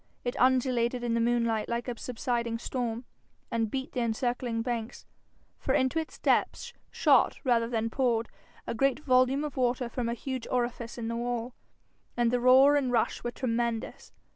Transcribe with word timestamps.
It 0.23 0.35
undulated 0.39 1.03
in 1.03 1.13
the 1.13 1.19
moonlight 1.21 1.69
like 1.69 1.87
a 1.87 1.95
subsiding 1.95 2.57
storm, 2.57 3.05
and 3.51 3.69
beat 3.69 3.91
the 3.91 3.99
encircling 3.99 4.63
banks. 4.63 5.05
For 5.59 5.75
into 5.75 5.99
its 5.99 6.17
depths 6.17 6.73
shot 6.89 7.37
rather 7.43 7.67
than 7.67 7.91
poured 7.91 8.27
a 8.65 8.73
great 8.73 9.01
volume 9.01 9.43
of 9.43 9.57
water 9.57 9.89
from 9.89 10.09
a 10.09 10.15
huge 10.15 10.47
orifice 10.47 10.97
in 10.97 11.07
the 11.07 11.15
wall, 11.15 11.53
and 12.17 12.31
the 12.31 12.39
roar 12.39 12.75
and 12.75 12.87
the 12.87 12.93
rush 12.93 13.23
were 13.23 13.29
tremendous. 13.29 14.11